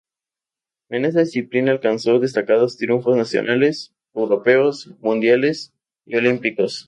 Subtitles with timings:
[0.89, 5.73] En esta disciplina alcanzó destacados triunfos nacionales, europeos, mundiales
[6.07, 6.79] y olímpicos.